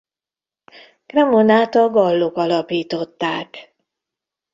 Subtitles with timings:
[1.05, 3.75] Cremonát a gallok alapították.